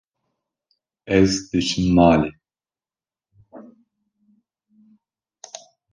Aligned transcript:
Ez 1.17 1.31
diçim 1.49 1.87
malê. 1.95 2.31